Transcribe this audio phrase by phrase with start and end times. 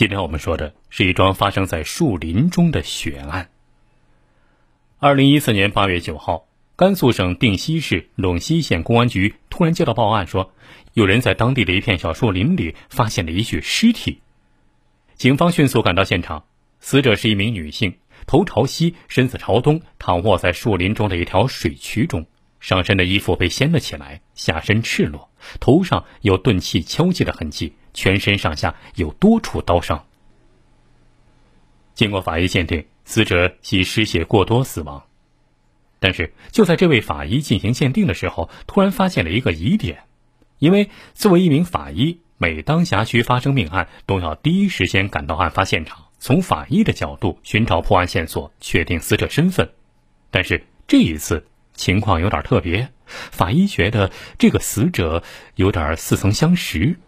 [0.00, 3.50] 今天我们说的是一桩发生在树林中的血案。
[4.98, 10.54] 二零一四年八月九号，甘肃省定西市陇西县公安局突然接到报案，说
[10.94, 14.22] 有人在当地的一片小树林里发现了一具尸体。
[15.16, 16.46] 警方迅速赶到现场，
[16.80, 17.96] 死者是一名女性，
[18.26, 22.24] 头朝西，身子朝东，躺卧在树林中的一条水渠中，
[22.58, 25.28] 上身的衣服被掀了起来，下身赤裸，
[25.60, 27.74] 头上有钝器敲击的痕迹。
[27.92, 30.04] 全身上下有多处刀伤。
[31.94, 35.04] 经过法医鉴定，死者系失血过多死亡。
[35.98, 40.04] 但是就在这位法医进行鉴定的时候，突然发现了一个疑点，
[40.58, 49.70] 因为作为一名法医，每当辖区发生命案，都要第一时间赶到案发现场，从法医的角度寻找破案线索，确定死者身份。
[50.30, 55.22] 但是这一次情况有点特别，法医觉得这个死者
[55.56, 56.98] 有点似曾相识。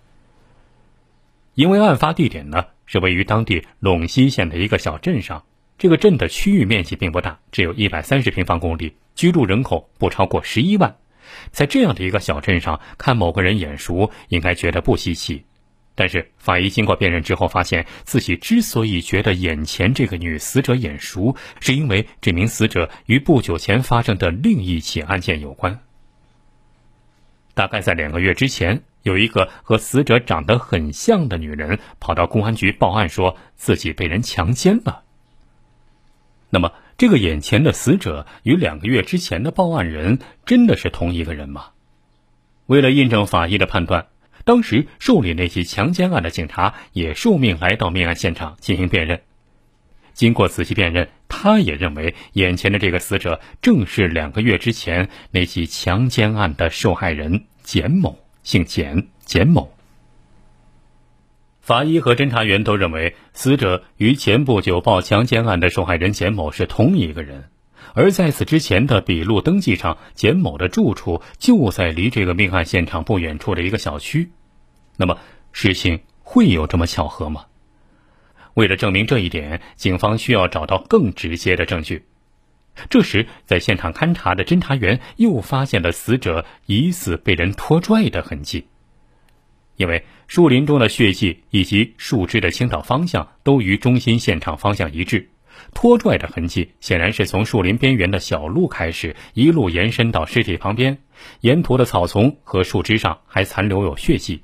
[1.54, 5.44] 因为案发地点呢是位于当地陇西县的一个小镇上，
[5.76, 10.96] 这个镇的区域面积并不大，只有一百三十平方公里，居住人口不超过十一万。
[11.50, 15.44] 在这样的一个小镇上看某个人眼熟，应该觉得不稀奇。
[15.94, 25.80] 但是法医经过辨认之后，发现自己之所以觉得眼前这个女死者眼熟，是因为这名死者与不久前发生的另一起案件有关。
[27.54, 28.82] 大概在两个月之前。
[29.02, 35.02] 有一个和死者长得很像的女人跑到公安局报案，说自己被人强奸了。
[36.50, 41.70] 那么，这个眼前的死者与两个月之前的报案人真的是同一个人吗？
[42.66, 44.06] 为了印证法医的判断，
[44.44, 49.20] 当时受理那起强奸案的警察也受命来到命案现场进行辨认。
[50.14, 58.18] 经过仔细辨认，他也认为眼前的这个死者正是两个月之前那起强奸案的受害人简某。
[58.42, 59.72] 姓简，简某。
[61.60, 67.50] 法医和侦查员都认为，死者与前不久报强奸案的受害人简某是同一个人，
[67.94, 74.32] 而在此之前的笔录登记上，简某的住处就在离这个命案现场不远处的一个小区。
[74.96, 75.18] 那么，
[75.52, 77.44] 事情会有这么巧合吗？
[78.54, 82.04] 为了证明这一点，警方需要找到更直接的证据。
[82.88, 88.66] 这时，在现场勘查的侦查员又发现了死者疑似被人拖拽的痕迹。
[89.76, 95.30] 因为树林中的血迹以及树枝的倾倒方向都与中心现场方向一致，
[95.74, 100.98] 拖拽的痕迹显然是从树林边缘的小路开始，一路延伸到尸体旁边，
[101.40, 104.42] 沿途的草丛和树枝上还残留有血迹。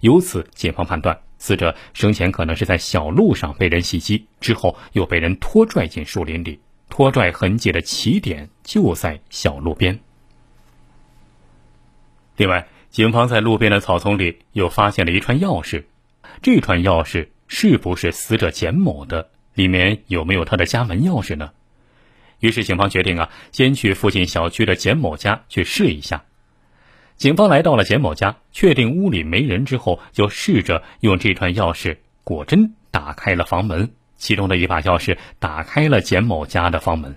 [0.00, 6.60] 由此，警方判断死者生前可能是在小路上被人袭击，之后又被人拖拽进树林里。
[6.88, 9.98] 拖拽痕迹的起点就在小路边。
[12.36, 15.84] 另外，警方在路边的草丛里又发现了一串钥匙，
[16.42, 19.30] 这串钥匙是不是死者简某的？
[19.54, 21.50] 里面有没有他的家门钥匙呢？
[22.40, 26.24] 于是，警方决定啊，先去附近小区的简某家去试一下。
[27.16, 33.90] 警方来到了简某家，确定屋里没人之后，就试着用这串钥匙，果真打开了房门。
[34.18, 37.16] 其中的一把钥匙打开了简某家的房门。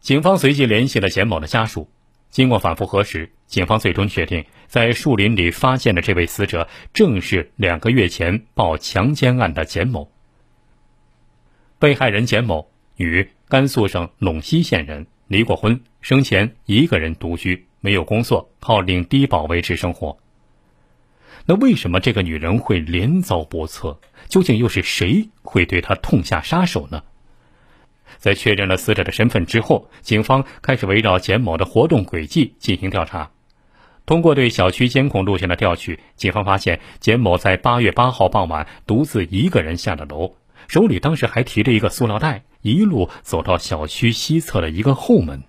[0.00, 1.88] 警方随即联系了简某的家属，
[2.30, 10.08] 经过反复核实，警方最终确定，在树林里发现的这位死者正是两个月前报强奸案的简某。
[11.80, 20.18] 被害人简某，女，甘肃省陇西县人，离过婚，生前一个人独居，没有工作，靠领低保维持生活。
[21.44, 24.00] 那为什么这个女人会连遭不测？
[24.28, 27.02] 究竟又是谁会对她痛下杀手呢？
[28.18, 33.30] 在确认了死者的身份之后，警方开始围绕简某的活动轨迹进行调查。
[34.06, 40.34] 通过对小区监控录像的调取，警方发现简某在八月八号傍晚独自一个人下了楼，
[40.66, 45.42] 手里当时还提着一个塑料袋，一路走到小区西侧的一个后门。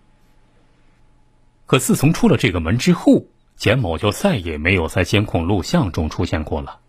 [1.67, 3.25] 可自从出了这个门之后，
[3.57, 6.79] 简某就再也没有在监控录像中出现过了。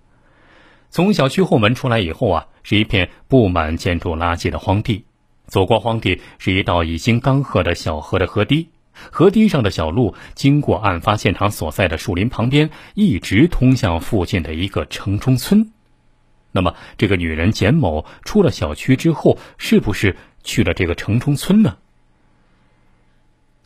[0.88, 5.04] 从小区后门出来以后啊，是一片布满建筑垃圾的荒地。
[5.46, 8.68] 走过荒地，是一道已经干涸的小河的河堤。
[9.10, 15.72] 河堤上的小路经过案发现场所在的树林旁边，一直通向附近的一个城中村。
[16.52, 21.78] 那么，这个女人简某出了小区之后，是不是去了这个城中村呢？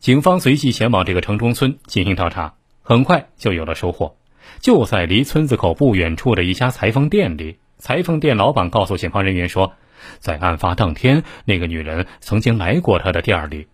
[0.03, 2.55] 警方随即前往这个城中村进行调查。
[2.83, 4.17] 很快就有了收获，
[4.59, 9.75] 就在离村子口不远处的一家裁缝店里，裁缝店老板告诉警方人员说，
[10.19, 13.69] 在案发当天，那个女人曾经来过他的店里。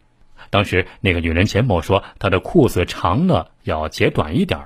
[0.50, 4.60] 当时，那个女人简某说，她的裤子长了，要截短一点。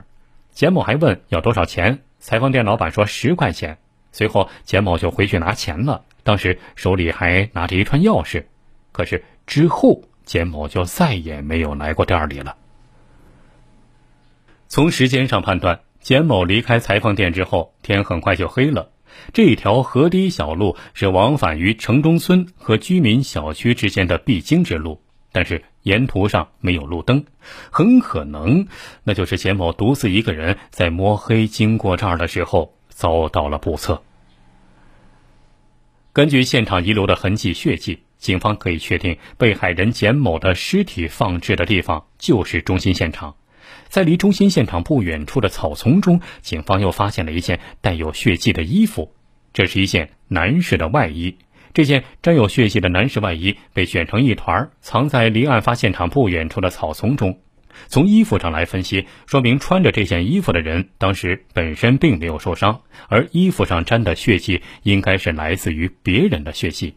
[0.50, 3.78] 简某还问要多少钱，裁缝店老板说十块钱。
[4.10, 8.46] 随后简某就回去拿钱了，当时手里还拿着一串钥匙。
[8.90, 10.02] 可是之后
[10.32, 12.56] 简某就再也没有来过店里了。
[14.66, 18.90] 从时间上判断，简某离开裁缝店之后，天很快就黑了。
[19.34, 25.02] 这条河堤小路是往返于城中村和居民小区之间的必经之路，
[25.32, 27.26] 但是沿途上没有路灯，
[27.70, 28.66] 很可能
[29.04, 34.02] 那就是简某独自一个人在摸黑经过这儿的时候遭到了不测。
[36.14, 43.34] 根据现场遗留的痕迹、血迹，警方可以确定被害人简某的尸体放置的地方就是中心现场。
[43.88, 49.12] 在离中心现场不远处的草丛中，警方又发现了一件带有血迹的衣服。
[49.52, 51.36] 这是一件男士的外衣。
[51.74, 57.40] 这件沾有血迹的男士外衣被卷成一团，藏在离案发现场不远处的草丛中。
[57.88, 66.94] 从衣服上来分析，说明穿着这件衣服的人当时本身并没有受伤，而衣服上沾的血迹应该是来自于别人的血迹。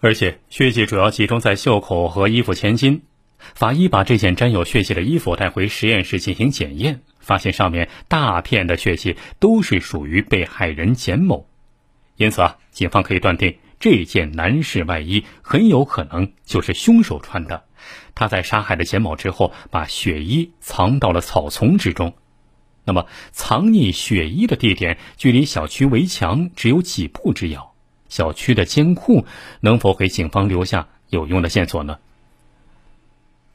[0.00, 3.02] 而且血迹主要集中在袖口和衣服前襟。
[3.54, 11.46] 法医把这件沾有血迹的衣服带回实验室进行检验，发现上面大片的血迹都是属于被害人简某，
[12.16, 17.64] 因此啊，警方可以断定这件男士外衣很有可能就是凶手穿的。
[18.14, 22.14] 他在杀害了简某之后，把血衣藏到了草丛之中。
[22.84, 27.74] 那么，藏匿血衣的地点距离小区围墙只有几步之遥，
[28.08, 29.24] 小区的监控
[29.60, 31.98] 能否给警方留下有用的线索呢？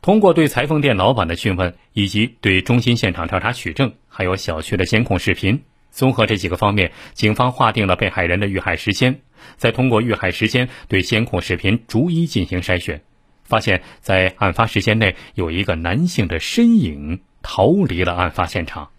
[0.01, 5.61] 通过对裁缝店老板的讯问，以及对中心现场调查取证，还有小区的监控视频，
[5.91, 9.19] 综合这几个方面，警方划定了被害人的遇害时间。
[9.57, 13.01] 再通过遇害时间对监控视频逐一进行筛选，
[13.43, 18.90] 发现，在案发时间内有一个男性的身影逃离了案发现场，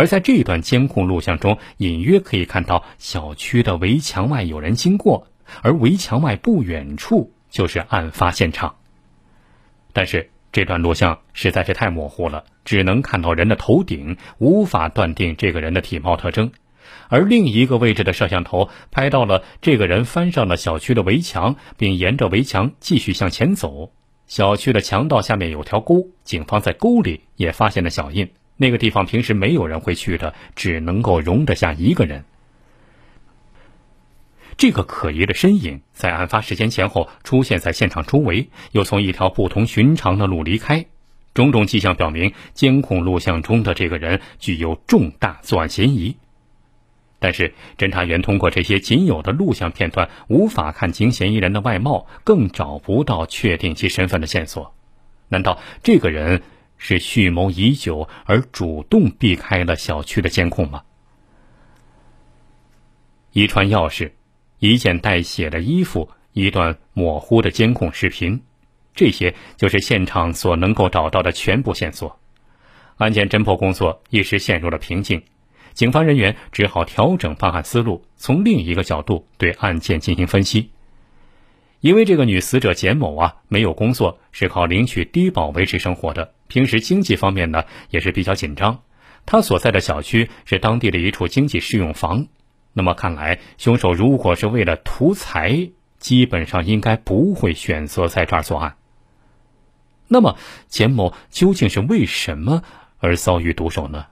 [0.00, 5.26] 而在这段监控录像中，隐约可以看到小区的围墙外有人经过，
[5.60, 8.76] 而围墙外不远处就是案发现场。
[9.92, 16.50] 但是这段录像实在是太模糊了，只能看到人的头顶，无法断定这个人的体貌特征。
[17.10, 23.92] 而另一个位置的摄像头拍到了这个人翻上了小区的围墙，并沿着围墙继续向前走。
[24.26, 28.30] 小区的墙道下面有条沟，警方在沟里也发现了脚印。
[28.60, 32.24] 那个地方平时没有人会去的，只能够容得下一个人。
[34.58, 40.84] 这个可疑的身影在案发时间前后出现在现场周围，又从一条不同寻常的路离开，
[41.32, 46.18] 种种迹象表明监控录像中的这个人具有重大作案嫌疑。
[47.18, 54.74] 但是，侦查员通过这些仅有的录像片段无法看清嫌疑人的外貌，更找不到确定其身份的线索。
[55.28, 56.42] 难道这个人
[56.80, 60.82] 是蓄谋已久而主动避开了小区的监控吗？
[63.32, 64.10] 一串钥匙。
[64.58, 68.42] 一件带血的衣服，一段模糊的监控视频，
[68.94, 72.18] 这些就是现场所能够找到的全部线索。
[72.98, 75.22] 案件侦破工作一时陷入了瓶颈，
[75.72, 80.70] 警方人员只好调整办案思路，从另一个角度对案件进行分析。
[81.80, 88.82] 因为这个女死者简某啊，没有工作，是靠领取低保维持生活的，平时经济方面呢也是比较紧张。
[89.24, 92.26] 他所在的小区是当地的一处经济适用房。
[92.72, 98.76] 那么看来，凶手如果是为了图财，基本上应该不会选择在这儿作案。
[100.08, 100.36] 那么，
[100.68, 102.62] 简某究竟是为什么
[102.98, 104.06] 而遭遇毒手呢？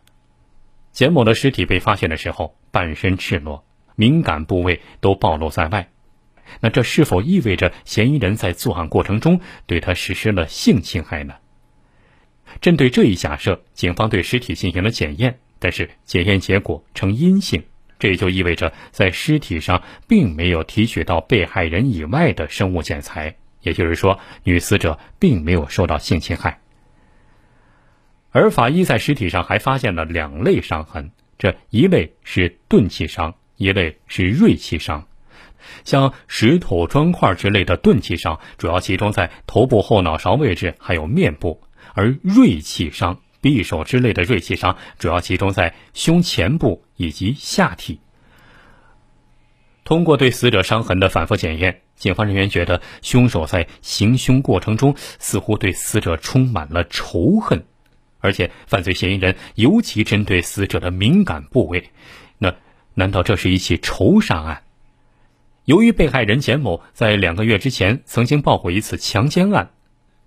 [0.92, 3.64] 简某的尸体被发现的时候，半身赤裸，
[3.96, 5.88] 敏感部位都暴露在外。
[6.60, 11.34] 那这是否意味着嫌疑人在作案过程中对他实施了性侵害呢？
[12.60, 17.62] 针对这一假设，警方对尸体进行了检验，但是检验结果呈阴性。
[17.98, 26.60] 这也就意味着，在尸体上并没有提取到被害人以外的生物检材，也就是说，女死者并没有受到性侵害。
[28.30, 35.04] 而法医在尸体上还发现了两类伤痕，这一类是钝器伤，一类是锐器伤。
[35.84, 41.60] 像石头、砖块之类的钝器伤，主要集中在头部后脑勺位置，还有面部；
[41.98, 43.18] 而锐器伤。
[43.42, 48.00] 匕首之类的锐器伤主要集中在胸前部以及下体。
[49.84, 57.64] 通过对死者伤痕的反复检验，警方人员觉得凶手在行凶过程中似乎对死者充满了仇恨，
[58.18, 61.90] 而且犯罪嫌疑人尤其针对死者的敏感部位。
[62.38, 62.54] 那
[62.94, 64.62] 难道这是一起仇杀案？
[65.64, 69.70] 由于被害人简某在两个月之前曾经报过一次强奸案，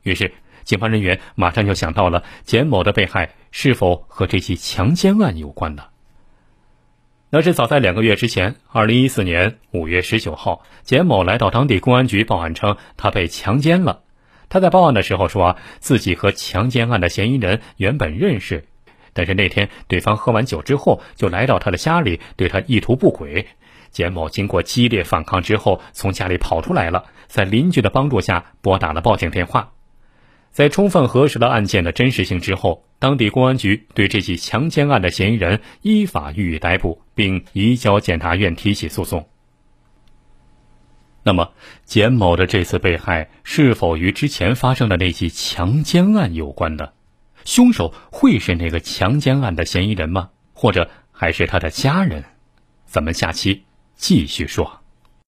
[0.04, 0.34] 于是。
[0.72, 5.84] 警方人员马上就想到了简某的被害是否和这起强奸案有关呢？
[7.30, 14.04] 那是早在两个月之前，二零一四年五月十九号，简某来到当地公安局报案称他被强奸了。
[14.48, 18.64] 他在报案的时候说啊，自己和强奸案的嫌疑人原本认识，
[19.12, 23.46] 但是那天对方喝完酒之后就来到他的家里，对他意图不轨。
[23.90, 29.74] 简某经过激烈反抗之后，从家里跑出来了，在邻居的帮助下拨打了报警电话。
[30.52, 39.28] 在充分核实了案件的真实性之后，当地公安局对这起强奸案的嫌疑人依法予以逮捕，并移交检察院提起诉讼。
[41.24, 41.54] 那么，
[41.86, 46.90] 简某的这次被害是否与之前发生的那起强奸案有关呢？
[47.46, 50.32] 凶手会是那个强奸案的嫌疑人吗？
[50.54, 52.24] 或者还是他的家人？
[52.86, 53.64] 咱们下期
[53.96, 54.81] 继续说。